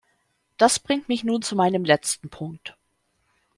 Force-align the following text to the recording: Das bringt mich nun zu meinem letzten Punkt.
Das 0.57 0.79
bringt 0.79 1.09
mich 1.09 1.23
nun 1.23 1.43
zu 1.43 1.55
meinem 1.55 1.85
letzten 1.85 2.27
Punkt. 2.31 2.75